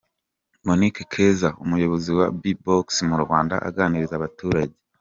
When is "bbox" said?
2.41-2.87